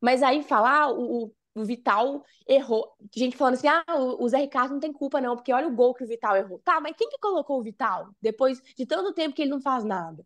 [0.00, 2.92] Mas aí falar, ah, o, o Vital errou.
[3.14, 5.92] Gente falando assim, ah, o Zé Ricardo não tem culpa não, porque olha o gol
[5.92, 6.60] que o Vital errou.
[6.60, 8.08] Tá, mas quem que colocou o Vital?
[8.22, 10.24] Depois de tanto tempo que ele não faz nada.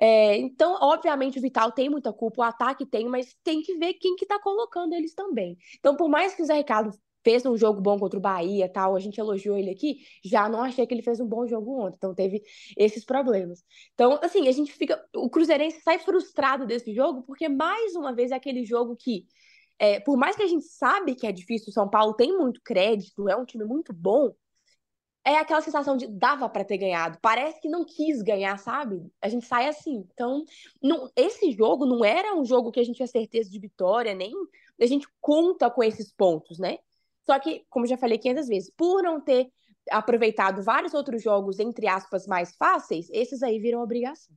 [0.00, 3.94] É, então, obviamente, o Vital tem muita culpa, o ataque tem, mas tem que ver
[3.94, 5.58] quem que tá colocando eles também.
[5.78, 6.90] Então, por mais que o Zé Ricardo
[7.24, 10.62] fez um jogo bom contra o Bahia tal, a gente elogiou ele aqui, já não
[10.62, 12.42] achei que ele fez um bom jogo ontem, então teve
[12.76, 13.62] esses problemas.
[13.94, 18.30] Então, assim, a gente fica, o Cruzeirense sai frustrado desse jogo, porque mais uma vez
[18.30, 19.26] é aquele jogo que,
[19.78, 22.60] é, por mais que a gente sabe que é difícil, o São Paulo tem muito
[22.62, 24.32] crédito, é um time muito bom,
[25.24, 27.18] é aquela sensação de dava para ter ganhado.
[27.22, 29.00] Parece que não quis ganhar, sabe?
[29.20, 30.04] A gente sai assim.
[30.12, 30.44] Então,
[30.82, 34.32] não, esse jogo não era um jogo que a gente tinha certeza de vitória, nem
[34.80, 36.78] a gente conta com esses pontos, né?
[37.24, 39.48] Só que, como já falei 500 vezes, por não ter
[39.90, 44.34] aproveitado vários outros jogos, entre aspas, mais fáceis, esses aí viram obrigação.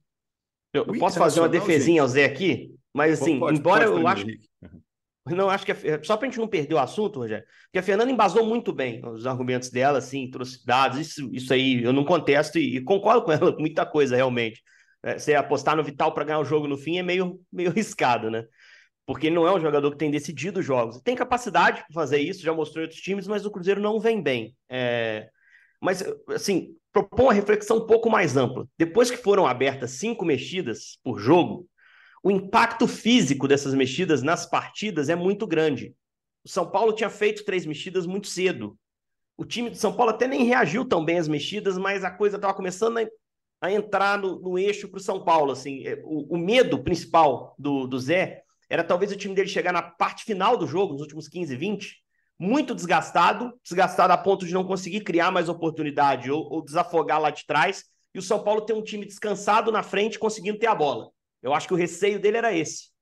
[0.74, 2.76] Eu, eu posso fazer uma defesinha ao Zé aqui?
[2.94, 4.26] Mas assim, pode, embora pode, eu acho.
[5.28, 7.84] Não, acho que é, só para a gente não perder o assunto, Rogério, porque a
[7.84, 12.06] Fernanda embasou muito bem os argumentos dela, assim, trouxe dados, isso, isso aí eu não
[12.06, 14.62] contesto e, e concordo com ela muita coisa, realmente.
[15.04, 18.30] É, você apostar no Vital para ganhar o jogo no fim é meio, meio riscado,
[18.30, 18.46] né?
[19.06, 21.00] Porque ele não é um jogador que tem decidido jogos.
[21.02, 24.22] Tem capacidade para fazer isso, já mostrou em outros times, mas o Cruzeiro não vem
[24.22, 24.56] bem.
[24.68, 25.30] É...
[25.80, 28.68] Mas, assim, propõe uma reflexão um pouco mais ampla.
[28.78, 31.68] Depois que foram abertas cinco mexidas por jogo,
[32.24, 35.94] o impacto físico dessas mexidas nas partidas é muito grande.
[36.44, 38.78] O São Paulo tinha feito três mexidas muito cedo.
[39.38, 42.38] O time de São Paulo até nem reagiu tão bem às mexidas, mas a coisa
[42.38, 43.06] estava começando a,
[43.62, 45.52] a, entrar no, no eixo para o São Paulo.
[45.52, 49.72] Assim, é, o, o, medo principal do, do Zé era talvez o time dele chegar
[49.72, 51.96] na parte final do jogo, nos últimos 15, 20,
[52.40, 57.30] muito desgastado, desgastado a ponto de não conseguir criar mais oportunidade ou, ou desafogar lá
[57.30, 60.76] de trás, e o São Paulo ter um time descansado na frente, conseguindo ter a
[60.76, 61.10] bola.
[61.42, 62.96] Eu acho que o receio dele era esse.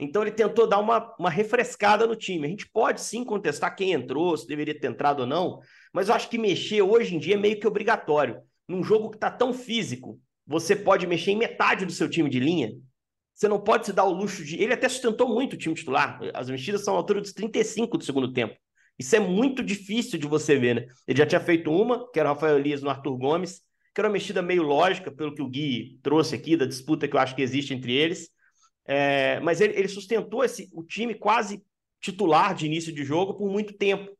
[0.00, 2.46] Então ele tentou dar uma, uma refrescada no time.
[2.46, 5.60] A gente pode sim contestar quem entrou, se deveria ter entrado ou não,
[5.92, 8.40] mas eu acho que mexer hoje em dia é meio que obrigatório.
[8.68, 12.38] Num jogo que está tão físico, você pode mexer em metade do seu time de
[12.38, 12.72] linha.
[13.38, 14.60] Você não pode se dar o luxo de.
[14.60, 16.18] Ele até sustentou muito o time titular.
[16.34, 18.56] As mexidas são a altura dos 35 do segundo tempo.
[18.98, 20.86] Isso é muito difícil de você ver, né?
[21.06, 23.60] Ele já tinha feito uma, que era o Rafael Elias no Arthur Gomes,
[23.94, 27.14] que era uma mexida meio lógica, pelo que o Gui trouxe aqui, da disputa que
[27.14, 28.28] eu acho que existe entre eles.
[28.84, 31.62] É, mas ele, ele sustentou esse, o time quase
[32.00, 34.10] titular de início de jogo por muito tempo.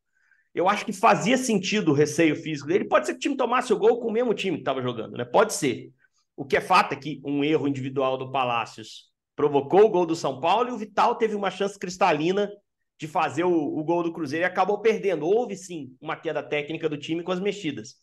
[0.54, 2.84] Eu acho que fazia sentido o receio físico dele.
[2.84, 5.16] Pode ser que o time tomasse o gol com o mesmo time que estava jogando,
[5.16, 5.24] né?
[5.24, 5.90] Pode ser.
[6.38, 10.16] O que é fato é que um erro individual do Palácios provocou o gol do
[10.16, 12.50] São Paulo e o Vital teve uma chance cristalina
[12.98, 15.26] de fazer o, o gol do Cruzeiro e acabou perdendo.
[15.26, 17.96] Houve sim uma queda técnica do time com as mexidas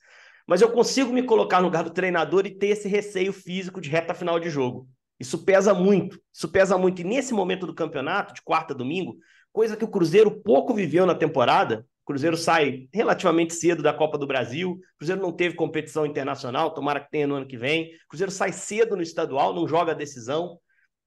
[0.48, 3.90] mas eu consigo me colocar no lugar do treinador e ter esse receio físico de
[3.90, 4.88] reta final de jogo.
[5.20, 7.02] Isso pesa muito, isso pesa muito.
[7.02, 9.18] E nesse momento do campeonato, de quarta a domingo,
[9.52, 14.28] coisa que o Cruzeiro pouco viveu na temporada, Cruzeiro sai relativamente cedo da Copa do
[14.28, 18.52] Brasil, Cruzeiro não teve competição internacional, tomara que tenha no ano que vem, Cruzeiro sai
[18.52, 20.60] cedo no estadual, não joga a decisão.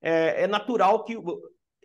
[0.02, 1.16] É, é natural que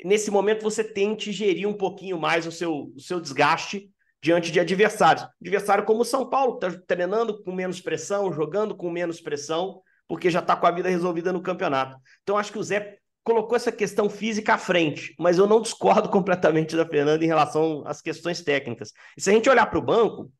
[0.03, 3.89] nesse momento você tente gerir um pouquinho mais o seu, o seu desgaste
[4.21, 5.27] diante de adversários.
[5.41, 9.81] Adversário como o São Paulo, que está treinando com menos pressão, jogando com menos pressão,
[10.07, 11.97] porque já está com a vida resolvida no campeonato.
[12.23, 16.09] Então, acho que o Zé colocou essa questão física à frente, mas eu não discordo
[16.11, 18.91] completamente da Fernanda em relação às questões técnicas.
[19.17, 20.31] E se a gente olhar para o banco,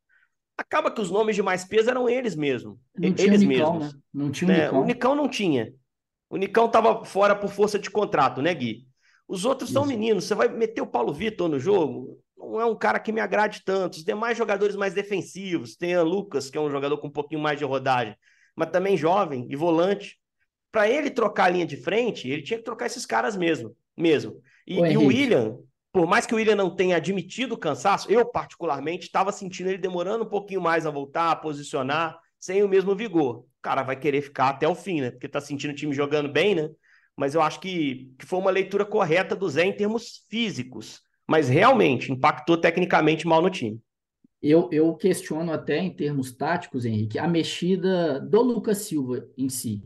[0.58, 2.78] acaba que os nomes de mais peso eram eles mesmos.
[2.96, 3.94] Não eles Nicão, mesmos.
[3.94, 4.00] Né?
[4.14, 4.64] Não tinha o né?
[4.66, 4.82] Nicão.
[4.82, 5.74] O Nicão não tinha.
[6.30, 8.88] O Nicão estava fora por força de contrato, né, Gui?
[9.28, 9.80] Os outros Isso.
[9.80, 10.26] são meninos.
[10.26, 12.20] Você vai meter o Paulo Vitor no jogo?
[12.54, 13.96] não é um cara que me agrade tanto.
[13.96, 17.42] Os demais jogadores mais defensivos, tem o Lucas, que é um jogador com um pouquinho
[17.42, 18.16] mais de rodagem,
[18.56, 20.18] mas também jovem e volante.
[20.74, 23.74] Para ele trocar a linha de frente, ele tinha que trocar esses caras mesmo.
[23.98, 24.42] mesmo.
[24.68, 25.58] E, e o William,
[25.94, 29.78] por mais que o William não tenha admitido o cansaço, eu particularmente estava sentindo ele
[29.78, 33.38] demorando um pouquinho mais a voltar, a posicionar, sem o mesmo vigor.
[33.38, 35.12] O cara vai querer ficar até o fim, né?
[35.12, 36.70] Porque tá sentindo o time jogando bem, né?
[37.16, 41.50] Mas eu acho que, que foi uma leitura correta do Zé em termos físicos mas
[41.50, 43.80] realmente impactou tecnicamente mal no time.
[44.42, 49.82] Eu, eu questiono até em termos táticos, Henrique, a mexida do Lucas Silva em si.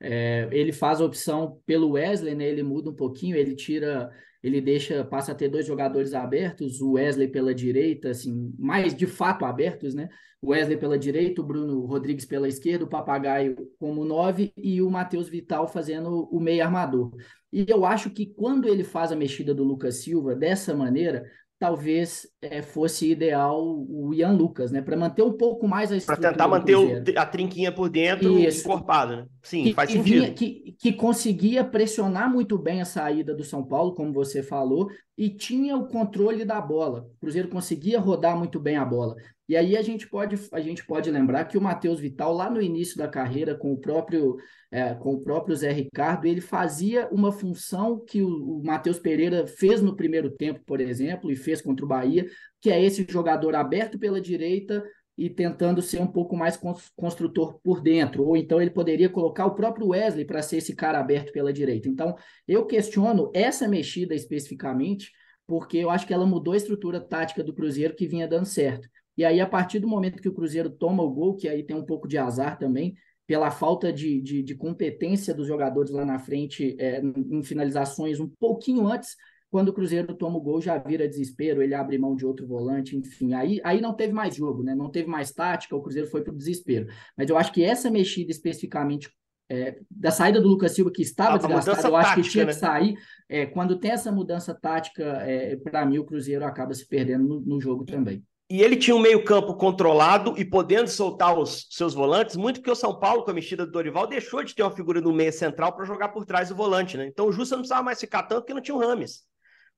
[0.00, 2.46] É, ele faz a opção pelo Wesley, né?
[2.46, 4.10] Ele muda um pouquinho, ele tira,
[4.42, 9.06] ele deixa, passa a ter dois jogadores abertos, o Wesley pela direita, assim, mais de
[9.06, 10.08] fato abertos, né?
[10.40, 14.90] O Wesley pela direita, o Bruno Rodrigues pela esquerda, o Papagaio como nove e o
[14.90, 17.10] Matheus Vital fazendo o meio armador.
[17.52, 21.24] E eu acho que quando ele faz a mexida do Lucas Silva dessa maneira,
[21.58, 24.82] talvez é, fosse ideal o Ian Lucas, né?
[24.82, 26.28] Para manter um pouco mais a estrutura.
[26.28, 28.60] Para tentar manter o, a trinquinha por dentro Isso.
[28.60, 29.26] encorpada, né?
[29.42, 30.20] Sim, que, faz que sentido.
[30.20, 34.88] Vinha, que, que conseguia pressionar muito bem a saída do São Paulo, como você falou,
[35.16, 37.08] e tinha o controle da bola.
[37.16, 39.16] O Cruzeiro conseguia rodar muito bem a bola.
[39.48, 42.60] E aí a gente pode, a gente pode lembrar que o Matheus Vital, lá no
[42.60, 44.36] início da carreira, com o próprio,
[44.70, 49.46] é, com o próprio Zé Ricardo, ele fazia uma função que o, o Matheus Pereira
[49.46, 52.26] fez no primeiro tempo, por exemplo, e fez contra o Bahia,
[52.60, 54.82] que é esse jogador aberto pela direita
[55.16, 56.60] e tentando ser um pouco mais
[56.94, 60.98] construtor por dentro, ou então ele poderia colocar o próprio Wesley para ser esse cara
[61.00, 61.88] aberto pela direita.
[61.88, 62.14] Então,
[62.46, 65.10] eu questiono essa mexida especificamente,
[65.46, 68.88] porque eu acho que ela mudou a estrutura tática do Cruzeiro que vinha dando certo.
[69.16, 71.74] E aí, a partir do momento que o Cruzeiro toma o gol, que aí tem
[71.74, 72.94] um pouco de azar também,
[73.26, 78.28] pela falta de, de, de competência dos jogadores lá na frente é, em finalizações um
[78.28, 79.16] pouquinho antes,
[79.50, 82.96] quando o Cruzeiro toma o gol, já vira desespero, ele abre mão de outro volante,
[82.96, 83.32] enfim.
[83.32, 84.74] Aí, aí não teve mais jogo, né?
[84.74, 86.88] Não teve mais tática, o Cruzeiro foi para o desespero.
[87.16, 89.10] Mas eu acho que essa mexida especificamente
[89.48, 92.52] é, da saída do Lucas Silva, que estava desgastado, eu acho tática, que tinha né?
[92.52, 92.94] que sair.
[93.28, 97.40] É, quando tem essa mudança tática, é, para mim, o Cruzeiro acaba se perdendo no,
[97.40, 98.24] no jogo também.
[98.48, 102.76] E ele tinha um meio-campo controlado e podendo soltar os seus volantes, muito porque o
[102.76, 105.74] São Paulo, com a mexida do Dorival, deixou de ter uma figura no meio central
[105.74, 107.06] para jogar por trás do volante, né?
[107.06, 109.24] Então o Justa não precisava mais ficar tanto porque não tinha o Rames.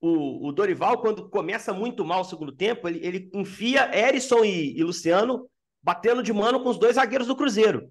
[0.00, 4.78] O, o Dorival, quando começa muito mal o segundo tempo, ele, ele enfia Erisson e,
[4.78, 5.48] e Luciano
[5.82, 7.90] batendo de mano com os dois zagueiros do Cruzeiro.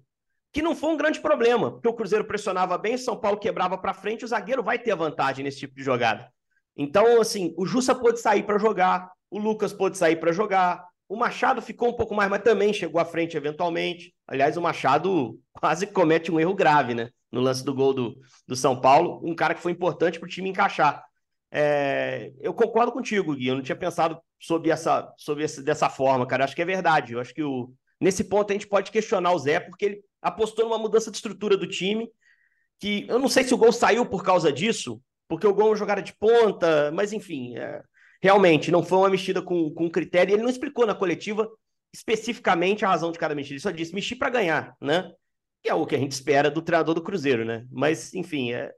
[0.52, 3.76] Que não foi um grande problema, porque o Cruzeiro pressionava bem, o São Paulo quebrava
[3.76, 6.32] para frente, o zagueiro vai ter a vantagem nesse tipo de jogada.
[6.76, 10.86] Então, assim, o Justa pôde sair para jogar, o Lucas pôde sair para jogar.
[11.08, 14.14] O Machado ficou um pouco mais, mas também chegou à frente eventualmente.
[14.26, 17.10] Aliás, o Machado quase comete um erro grave, né?
[17.30, 19.20] No lance do gol do, do São Paulo.
[19.22, 21.04] Um cara que foi importante para o time encaixar.
[21.50, 23.48] É, eu concordo contigo, Gui.
[23.48, 26.42] Eu não tinha pensado sobre essa, sobre esse, dessa forma, cara.
[26.42, 27.12] Eu acho que é verdade.
[27.12, 30.64] Eu acho que o, nesse ponto a gente pode questionar o Zé, porque ele apostou
[30.64, 32.10] numa mudança de estrutura do time.
[32.80, 35.70] Que eu não sei se o gol saiu por causa disso, porque o gol é
[35.70, 37.56] uma jogada de ponta, mas enfim.
[37.56, 37.82] É,
[38.20, 40.34] realmente não foi uma mexida com, com critério.
[40.34, 41.48] Ele não explicou na coletiva
[41.92, 43.54] especificamente a razão de cada mexida.
[43.54, 45.10] Ele só disse mexi para ganhar, né?
[45.62, 47.64] Que é o que a gente espera do treinador do Cruzeiro, né?
[47.70, 48.70] Mas, enfim, é...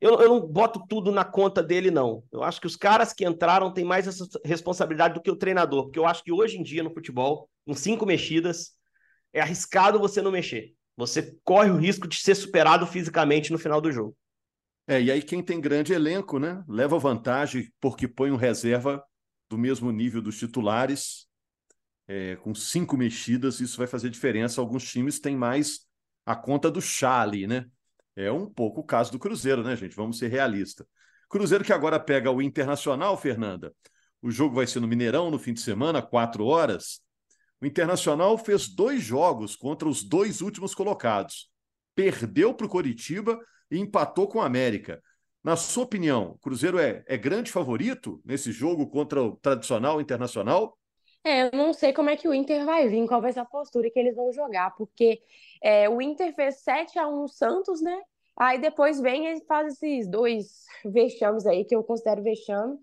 [0.00, 2.22] eu, eu não boto tudo na conta dele, não.
[2.32, 5.84] Eu acho que os caras que entraram têm mais essa responsabilidade do que o treinador,
[5.84, 8.72] porque eu acho que hoje em dia no futebol, em cinco mexidas,
[9.32, 10.72] é arriscado você não mexer.
[10.96, 14.16] Você corre o risco de ser superado fisicamente no final do jogo.
[14.86, 19.02] É, e aí quem tem grande elenco, né, leva vantagem porque põe um reserva
[19.48, 21.26] do mesmo nível dos titulares,
[22.06, 24.60] é, com cinco mexidas, isso vai fazer diferença.
[24.60, 25.80] Alguns times têm mais
[26.24, 27.66] a conta do Chale, né?
[28.14, 29.94] É um pouco o caso do Cruzeiro, né, gente?
[29.94, 30.86] Vamos ser realistas.
[31.28, 33.74] Cruzeiro que agora pega o Internacional, Fernanda.
[34.22, 37.00] O jogo vai ser no Mineirão no fim de semana, quatro horas.
[37.60, 41.50] O Internacional fez dois jogos contra os dois últimos colocados.
[41.94, 43.38] Perdeu para o Coritiba
[43.70, 45.02] e empatou com o América.
[45.42, 50.76] Na sua opinião, o Cruzeiro é, é grande favorito nesse jogo contra o tradicional internacional?
[51.22, 53.44] É, eu não sei como é que o Inter vai vir, qual vai ser a
[53.44, 55.20] postura que eles vão jogar, porque
[55.62, 58.00] é, o Inter fez 7 a 1 no Santos, né?
[58.36, 62.76] Aí depois vem e faz esses dois vexames aí, que eu considero vexame,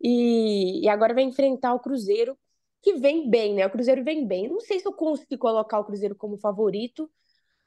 [0.00, 2.36] e, e agora vai enfrentar o Cruzeiro,
[2.82, 3.66] que vem bem, né?
[3.66, 4.48] O Cruzeiro vem bem.
[4.48, 7.10] Não sei se eu consigo colocar o Cruzeiro como favorito,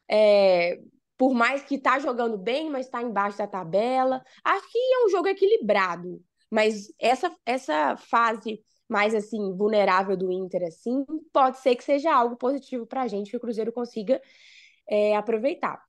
[0.10, 0.80] é,
[1.20, 4.24] por mais que tá jogando bem, mas está embaixo da tabela.
[4.42, 10.64] Acho que é um jogo equilibrado, mas essa, essa fase mais assim vulnerável do Inter
[10.64, 14.22] assim pode ser que seja algo positivo para a gente que o Cruzeiro consiga
[14.90, 15.84] é, aproveitar.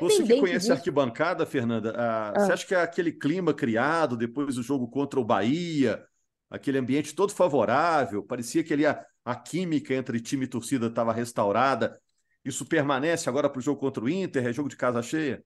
[0.00, 0.72] Você que conhece disso...
[0.72, 2.40] a arquibancada, Fernanda, ah, ah.
[2.40, 6.04] você acha que é aquele clima criado depois do jogo contra o Bahia,
[6.50, 11.12] aquele ambiente todo favorável, parecia que ali a, a química entre time e torcida estava
[11.12, 12.00] restaurada,
[12.44, 14.46] isso permanece agora para o jogo contra o Inter?
[14.46, 15.44] É jogo de casa cheia?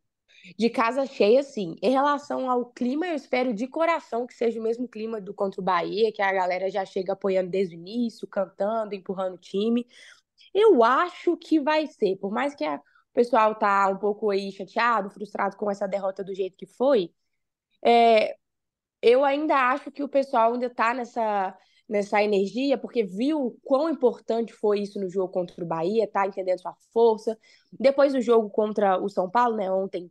[0.59, 1.76] De casa cheia, sim.
[1.83, 5.61] Em relação ao clima, eu espero de coração que seja o mesmo clima do contra
[5.61, 9.87] o Bahia, que a galera já chega apoiando desde o início, cantando, empurrando o time.
[10.52, 14.52] Eu acho que vai ser, por mais que a, o pessoal tá um pouco aí
[14.52, 17.11] chateado, frustrado com essa derrota do jeito que foi,
[17.83, 18.37] é,
[19.02, 21.57] eu ainda acho que o pessoal ainda tá nessa
[21.88, 26.61] nessa energia, porque viu quão importante foi isso no jogo contra o Bahia, tá entendendo
[26.61, 27.38] sua força.
[27.73, 30.11] Depois do jogo contra o São Paulo, né, ontem,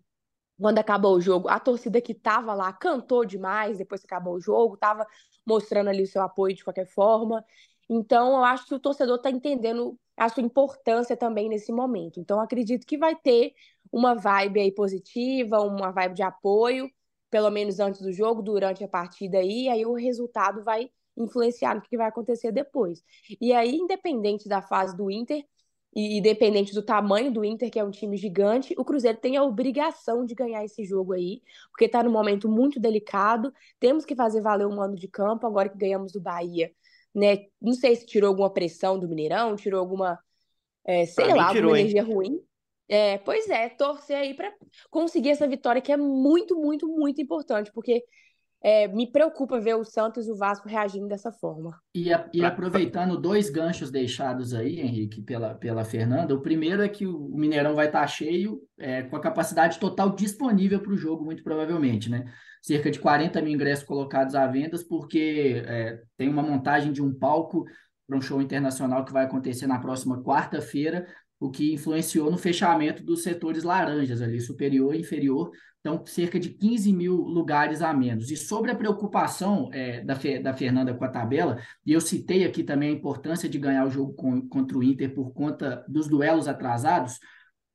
[0.60, 4.42] quando acabou o jogo, a torcida que tava lá cantou demais depois que acabou o
[4.42, 5.06] jogo, tava
[5.46, 7.44] mostrando ali o seu apoio de qualquer forma.
[7.90, 12.20] Então, eu acho que o torcedor está entendendo a sua importância também nesse momento.
[12.20, 13.54] Então, acredito que vai ter
[13.92, 16.90] uma vibe aí positiva, uma vibe de apoio,
[17.34, 21.74] pelo menos antes do jogo, durante a partida aí, e aí o resultado vai influenciar
[21.74, 23.02] no que vai acontecer depois.
[23.42, 25.44] E aí, independente da fase do Inter,
[25.96, 29.44] e independente do tamanho do Inter, que é um time gigante, o Cruzeiro tem a
[29.44, 31.42] obrigação de ganhar esse jogo aí,
[31.72, 33.52] porque está num momento muito delicado.
[33.80, 36.72] Temos que fazer valer o mando de campo agora que ganhamos do Bahia.
[37.16, 37.48] Né?
[37.60, 40.20] Não sei se tirou alguma pressão do Mineirão, tirou alguma,
[40.86, 42.40] é, sei lá, tirou, alguma energia ruim.
[42.94, 44.54] É, pois é, torcer aí para
[44.92, 48.04] conseguir essa vitória que é muito, muito, muito importante, porque
[48.62, 51.76] é, me preocupa ver o Santos e o Vasco reagindo dessa forma.
[51.96, 56.88] E, a, e aproveitando dois ganchos deixados aí, Henrique, pela, pela Fernanda, o primeiro é
[56.88, 60.98] que o Mineirão vai estar tá cheio, é, com a capacidade total disponível para o
[60.98, 62.32] jogo, muito provavelmente, né?
[62.62, 67.12] Cerca de 40 mil ingressos colocados à venda, porque é, tem uma montagem de um
[67.12, 67.66] palco
[68.08, 71.08] para um show internacional que vai acontecer na próxima quarta-feira,
[71.44, 75.52] o que influenciou no fechamento dos setores laranjas ali, superior e inferior,
[75.82, 78.32] então cerca de 15 mil lugares a menos.
[78.32, 82.64] E sobre a preocupação é, da, da Fernanda com a tabela, e eu citei aqui
[82.64, 86.48] também a importância de ganhar o jogo com, contra o Inter por conta dos duelos
[86.48, 87.20] atrasados,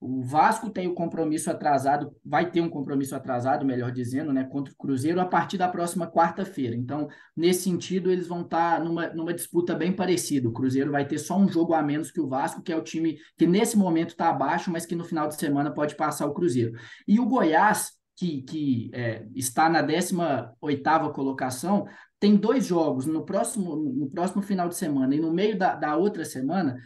[0.00, 4.72] o Vasco tem o compromisso atrasado, vai ter um compromisso atrasado, melhor dizendo, né, contra
[4.72, 6.76] o Cruzeiro a partir da próxima quarta-feira.
[6.76, 10.48] Então, nesse sentido, eles vão estar numa, numa disputa bem parecida.
[10.48, 12.82] O Cruzeiro vai ter só um jogo a menos que o Vasco, que é o
[12.82, 16.34] time que nesse momento está abaixo, mas que no final de semana pode passar o
[16.34, 16.72] Cruzeiro.
[17.06, 21.88] E o Goiás, que, que é, está na 18ª colocação,
[22.20, 25.96] tem dois jogos no próximo, no próximo final de semana e no meio da, da
[25.96, 26.76] outra semana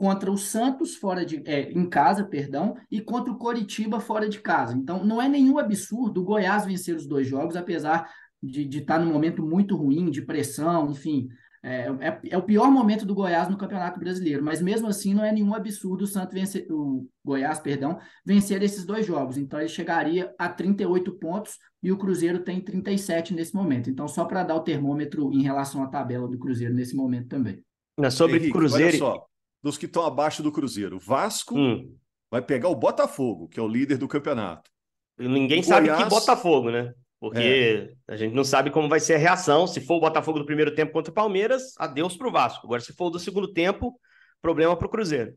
[0.00, 4.40] contra o Santos fora de é, em casa, perdão, e contra o Coritiba fora de
[4.40, 4.74] casa.
[4.74, 8.10] Então não é nenhum absurdo o Goiás vencer os dois jogos, apesar
[8.42, 11.28] de, de estar num momento muito ruim, de pressão, enfim.
[11.62, 15.22] É, é, é, o pior momento do Goiás no Campeonato Brasileiro, mas mesmo assim não
[15.22, 19.36] é nenhum absurdo o Santos vencer, o Goiás, perdão, vencer esses dois jogos.
[19.36, 23.90] Então ele chegaria a 38 pontos e o Cruzeiro tem 37 nesse momento.
[23.90, 27.62] Então só para dar o termômetro em relação à tabela do Cruzeiro nesse momento também.
[28.10, 29.29] Sobre Henrique, Cruzeiro, olha só,
[29.62, 30.98] dos que estão abaixo do Cruzeiro.
[30.98, 31.96] Vasco hum.
[32.30, 34.70] vai pegar o Botafogo, que é o líder do campeonato.
[35.18, 36.04] Ninguém sabe Goiás...
[36.04, 36.94] que Botafogo, né?
[37.18, 38.12] Porque é.
[38.12, 39.66] a gente não sabe como vai ser a reação.
[39.66, 42.66] Se for o Botafogo do primeiro tempo contra o Palmeiras, adeus para o Vasco.
[42.66, 44.00] Agora, se for o do segundo tempo,
[44.40, 45.36] problema para o Cruzeiro.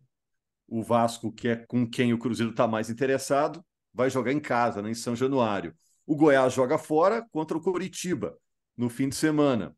[0.65, 4.81] O Vasco, que é com quem o Cruzeiro está mais interessado, vai jogar em casa,
[4.81, 5.75] né, em São Januário.
[6.05, 8.37] O Goiás joga fora contra o Coritiba
[8.77, 9.75] no fim de semana.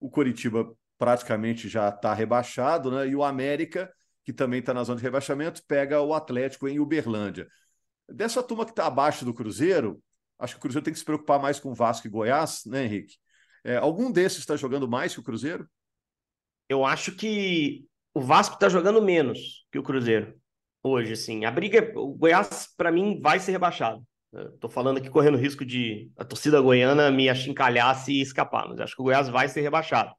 [0.00, 3.08] O Coritiba praticamente já está rebaixado, né?
[3.08, 3.92] E o América,
[4.24, 7.46] que também está na zona de rebaixamento, pega o Atlético em Uberlândia.
[8.08, 10.02] Dessa turma que está abaixo do Cruzeiro,
[10.38, 13.16] acho que o Cruzeiro tem que se preocupar mais com Vasco e Goiás, né, Henrique?
[13.64, 15.68] É, algum desses está jogando mais que o Cruzeiro?
[16.68, 20.38] Eu acho que o Vasco está jogando menos que o Cruzeiro
[20.82, 21.44] hoje, assim.
[21.44, 24.02] A briga, o Goiás, para mim, vai ser rebaixado.
[24.54, 28.94] Estou falando aqui correndo risco de a torcida goiana me achincalhar e escapar, mas acho
[28.94, 30.12] que o Goiás vai ser rebaixado.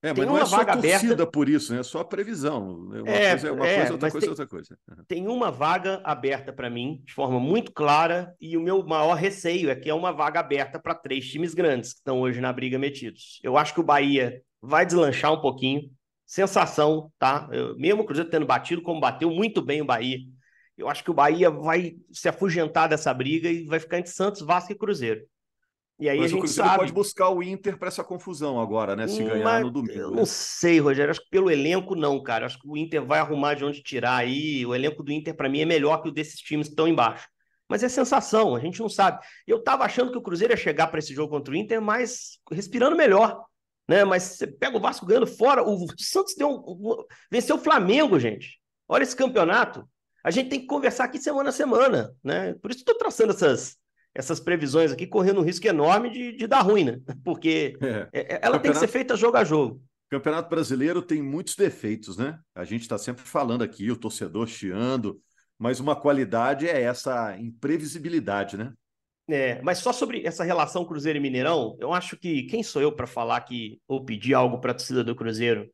[0.00, 1.26] É, mas não é só torcida aberta...
[1.26, 1.80] por isso, né?
[1.80, 2.72] É só a previsão.
[2.72, 4.78] Uma é, coisa é uma é, coisa, outra coisa é outra coisa.
[5.08, 9.70] Tem uma vaga aberta para mim, de forma muito clara, e o meu maior receio
[9.70, 12.78] é que é uma vaga aberta para três times grandes que estão hoje na briga
[12.78, 13.40] metidos.
[13.42, 15.90] Eu acho que o Bahia vai deslanchar um pouquinho.
[16.24, 17.48] Sensação, tá?
[17.50, 20.18] Eu, mesmo o Cruzeiro tendo batido, como bateu muito bem o Bahia,
[20.76, 24.42] eu acho que o Bahia vai se afugentar dessa briga e vai ficar entre Santos,
[24.42, 25.22] Vasco e Cruzeiro.
[25.98, 26.78] E aí Mas a gente o Cruzeiro sabe...
[26.78, 29.08] pode buscar o Inter para essa confusão agora, né?
[29.08, 29.98] Se ganhar Mas, no domingo.
[29.98, 30.16] Eu né?
[30.16, 31.10] não sei, Rogério.
[31.10, 32.46] Acho que pelo elenco, não, cara.
[32.46, 34.64] Acho que o Inter vai arrumar de onde tirar aí.
[34.64, 37.26] O elenco do Inter, para mim, é melhor que o desses times que estão embaixo.
[37.68, 39.18] Mas é sensação, a gente não sabe.
[39.46, 42.38] Eu tava achando que o Cruzeiro ia chegar para esse jogo contra o Inter, mas
[42.50, 43.44] respirando melhor.
[43.86, 44.04] Né?
[44.04, 45.62] Mas você pega o Vasco ganhando fora.
[45.62, 47.04] O Santos deu um...
[47.30, 48.58] venceu o Flamengo, gente.
[48.88, 49.86] Olha esse campeonato.
[50.24, 52.54] A gente tem que conversar aqui semana a semana, né?
[52.54, 53.76] Por isso estou traçando essas,
[54.18, 57.00] essas previsões aqui correndo um risco enorme de, de dar ruim, né?
[57.24, 58.08] Porque é.
[58.12, 59.76] é, é ela tem que ser feita jogo a jogo.
[59.76, 62.36] O Campeonato Brasileiro tem muitos defeitos, né?
[62.52, 65.20] A gente está sempre falando aqui, o torcedor chiando,
[65.56, 68.72] mas uma qualidade é essa imprevisibilidade, né?
[69.30, 72.90] É, mas só sobre essa relação Cruzeiro e Mineirão, eu acho que quem sou eu
[72.90, 75.70] para falar que ou pedir algo para a torcida do Cruzeiro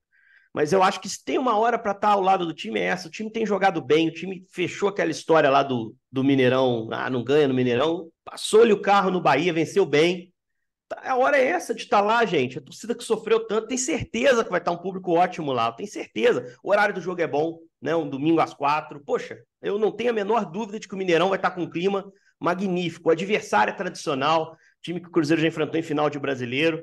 [0.54, 2.78] mas eu acho que se tem uma hora para estar tá ao lado do time
[2.78, 3.08] é essa.
[3.08, 7.10] O time tem jogado bem, o time fechou aquela história lá do, do Mineirão, ah,
[7.10, 10.32] não ganha no Mineirão, passou-lhe o carro no Bahia, venceu bem.
[10.88, 12.56] Tá, a hora é essa de estar tá lá, gente.
[12.56, 15.88] A torcida que sofreu tanto, tem certeza que vai estar um público ótimo lá, tem
[15.88, 16.56] certeza.
[16.62, 17.96] O horário do jogo é bom, né?
[17.96, 19.02] Um domingo às quatro.
[19.04, 21.70] Poxa, eu não tenho a menor dúvida de que o Mineirão vai estar com um
[21.70, 22.04] clima
[22.38, 23.08] magnífico.
[23.08, 26.80] O adversário é tradicional, time que o Cruzeiro já enfrentou em final de brasileiro.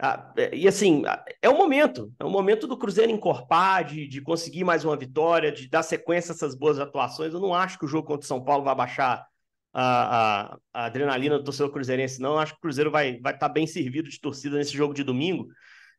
[0.00, 1.02] Ah, é, e assim,
[1.40, 5.52] é o momento, é o momento do Cruzeiro encorpar, de, de conseguir mais uma vitória,
[5.52, 7.32] de dar sequência a essas boas atuações.
[7.32, 9.24] Eu não acho que o jogo contra o São Paulo vai baixar
[9.72, 12.32] a, a, a adrenalina do torcedor cruzeirense, não.
[12.32, 14.94] Eu acho que o Cruzeiro vai estar vai tá bem servido de torcida nesse jogo
[14.94, 15.48] de domingo,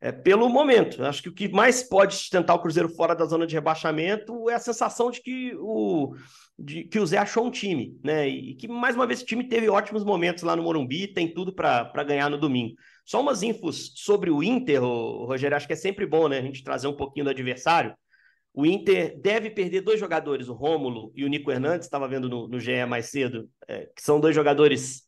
[0.00, 1.00] é, pelo momento.
[1.00, 4.48] Eu acho que o que mais pode sustentar o Cruzeiro fora da zona de rebaixamento
[4.50, 6.14] é a sensação de que o,
[6.58, 8.28] de, que o Zé achou um time, né?
[8.28, 11.52] E que mais uma vez o time teve ótimos momentos lá no Morumbi, tem tudo
[11.52, 12.74] para ganhar no domingo.
[13.06, 16.38] Só umas infos sobre o Inter, Rogério, acho que é sempre bom, né?
[16.38, 17.94] A gente trazer um pouquinho do adversário.
[18.52, 22.48] O Inter deve perder dois jogadores, o Rômulo e o Nico Hernandes, estava vendo no,
[22.48, 25.02] no GE mais cedo, é, que são dois jogadores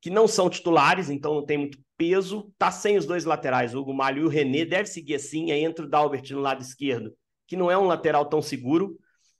[0.00, 2.52] que não são titulares, então não tem muito peso.
[2.56, 5.50] Tá sem os dois laterais, o Hugo Malho e o René, deve seguir assim.
[5.50, 7.12] Aí entra o Dalbert no lado esquerdo,
[7.48, 8.96] que não é um lateral tão seguro.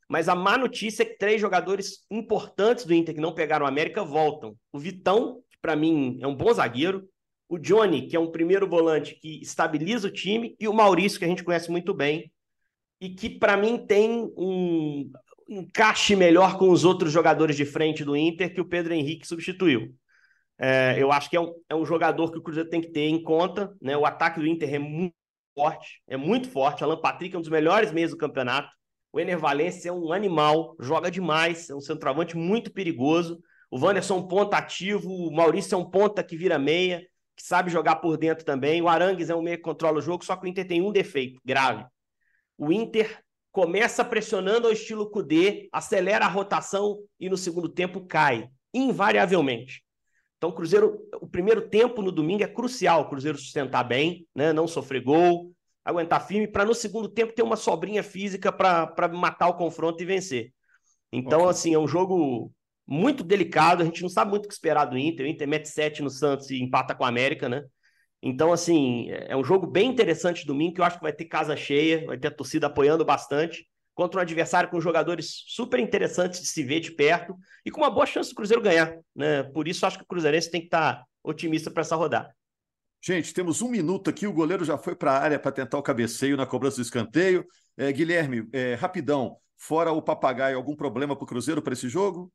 [0.09, 3.69] Mas a má notícia é que três jogadores importantes do Inter que não pegaram o
[3.69, 4.57] América voltam.
[4.73, 7.09] O Vitão, que para mim é um bom zagueiro,
[7.53, 11.25] o Johnny, que é um primeiro volante que estabiliza o time, e o Maurício, que
[11.27, 12.33] a gente conhece muito bem,
[12.99, 15.13] e que para mim tem um,
[15.47, 19.95] encaixe melhor com os outros jogadores de frente do Inter que o Pedro Henrique substituiu.
[20.59, 23.07] É, eu acho que é um, é um jogador que o Cruzeiro tem que ter
[23.09, 23.71] em conta.
[23.83, 23.95] Né?
[23.99, 25.15] O ataque do Inter é muito
[25.55, 26.83] forte, é muito forte.
[26.83, 28.71] Alan Patrick é um dos melhores meios do campeonato.
[29.13, 33.43] O Ener Valencia é um animal, joga demais, é um centroavante muito perigoso.
[33.71, 37.43] O Wanderson é um ponta ativo, o Maurício é um ponta que vira meia, que
[37.43, 38.81] sabe jogar por dentro também.
[38.83, 40.93] O Arangues é um meia que controla o jogo, só que o Inter tem um
[40.93, 41.85] defeito grave.
[42.57, 43.21] O Inter
[43.51, 49.85] começa pressionando ao estilo Cudê, acelera a rotação e no segundo tempo cai, invariavelmente.
[50.37, 54.53] Então, o Cruzeiro, o primeiro tempo no domingo é crucial, o Cruzeiro sustentar bem, né?
[54.53, 55.53] não sofrer gol,
[55.85, 60.07] aguentar firme, para no segundo tempo ter uma sobrinha física para matar o confronto e
[60.07, 60.53] vencer.
[61.13, 61.51] Então, okay.
[61.51, 62.51] assim, é um jogo
[62.87, 65.69] muito delicado, a gente não sabe muito o que esperar do Inter, o Inter mete
[65.69, 67.63] 7 no Santos e empata com a América, né?
[68.23, 71.57] Então, assim, é um jogo bem interessante domingo, que eu acho que vai ter casa
[71.57, 76.47] cheia, vai ter a torcida apoiando bastante contra um adversário com jogadores super interessantes de
[76.47, 78.97] se ver de perto e com uma boa chance do Cruzeiro ganhar.
[79.15, 79.43] Né?
[79.43, 82.35] Por isso, acho que o Cruzeirense tem que estar otimista para essa rodada.
[83.05, 84.27] Gente, temos um minuto aqui.
[84.27, 87.45] O goleiro já foi para a área para tentar o cabeceio na cobrança do escanteio.
[87.77, 92.33] É, Guilherme, é, rapidão, fora o papagaio, algum problema para o Cruzeiro para esse jogo?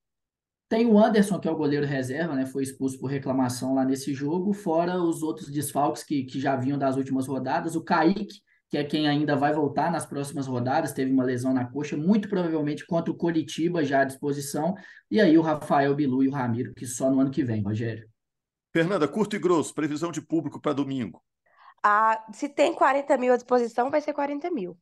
[0.70, 2.46] Tem o Anderson, que é o goleiro reserva, né?
[2.46, 6.78] Foi expulso por reclamação lá nesse jogo, fora os outros desfalques que, que já vinham
[6.78, 7.76] das últimas rodadas.
[7.76, 11.66] O Kaique, que é quem ainda vai voltar nas próximas rodadas, teve uma lesão na
[11.66, 14.76] coxa, muito provavelmente contra o Coritiba já à disposição,
[15.10, 18.06] e aí o Rafael Bilu e o Ramiro, que só no ano que vem, Rogério.
[18.74, 21.24] Fernanda, curto e grosso, previsão de público para domingo.
[21.82, 24.78] Ah, se tem 40 mil à disposição, vai ser 40 mil.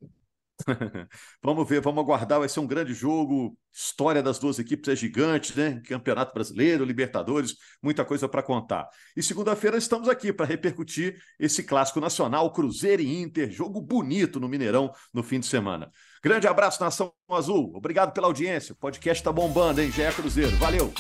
[1.44, 2.40] vamos ver, vamos aguardar.
[2.40, 3.58] Vai ser um grande jogo.
[3.74, 5.82] História das duas equipes é gigante, né?
[5.86, 8.88] Campeonato Brasileiro, Libertadores, muita coisa para contar.
[9.16, 14.48] E segunda-feira estamos aqui para repercutir esse clássico nacional, Cruzeiro e Inter, jogo bonito no
[14.48, 15.92] Mineirão no fim de semana.
[16.24, 17.74] Grande abraço, Nação Azul.
[17.76, 18.74] Obrigado pela audiência.
[18.74, 19.92] O podcast está bombando, hein?
[19.92, 20.56] Já é Cruzeiro.
[20.58, 20.94] Valeu.